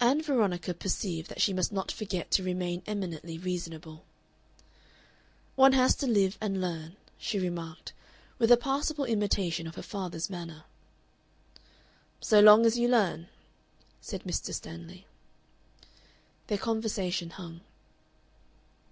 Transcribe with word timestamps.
Ann 0.00 0.20
Veronica 0.20 0.74
perceived 0.74 1.28
that 1.28 1.40
she 1.40 1.52
must 1.52 1.70
not 1.70 1.92
forget 1.92 2.28
to 2.32 2.42
remain 2.42 2.82
eminently 2.88 3.38
reasonable. 3.38 4.02
"One 5.54 5.74
has 5.74 5.94
to 5.98 6.08
live 6.08 6.36
and 6.40 6.60
learn," 6.60 6.96
she 7.18 7.38
remarked, 7.38 7.92
with 8.40 8.50
a 8.50 8.56
passable 8.56 9.04
imitation 9.04 9.68
of 9.68 9.76
her 9.76 9.80
father's 9.82 10.28
manner. 10.28 10.64
"So 12.18 12.40
long 12.40 12.66
as 12.66 12.76
you 12.76 12.88
learn," 12.88 13.28
said 14.00 14.24
Mr. 14.24 14.52
Stanley. 14.52 15.06
Their 16.48 16.58
conversation 16.58 17.30
hung. 17.30 17.60